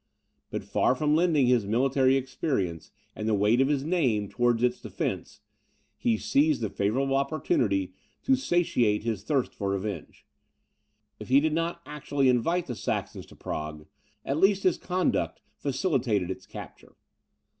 [0.49, 4.81] But far from lending his military experience, and the weight of his name, towards its
[4.81, 5.41] defence,
[5.95, 7.93] he seized the favourable opportunity
[8.23, 10.25] to satiate his thirst for revenge.
[11.19, 13.85] If he did not actually invite the Saxons to Prague,
[14.25, 16.95] at least his conduct facilitated its capture.